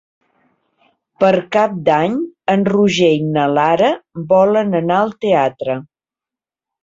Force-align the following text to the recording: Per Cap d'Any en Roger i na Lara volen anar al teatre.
Per 1.23 1.29
Cap 1.55 1.75
d'Any 1.89 2.15
en 2.53 2.63
Roger 2.71 3.11
i 3.17 3.27
na 3.35 3.45
Lara 3.57 3.91
volen 4.31 4.73
anar 4.79 4.97
al 5.03 5.13
teatre. 5.27 5.77